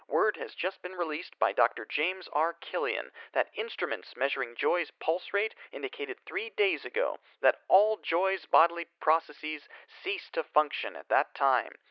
[0.07, 1.85] Word has just been released by Dr.
[1.85, 2.53] James R.
[2.53, 8.85] Killian that instruments measuring Joy's pulse rate indicated three days ago that all Joy's bodily
[8.99, 9.69] processes
[10.03, 11.73] ceased to function at that time.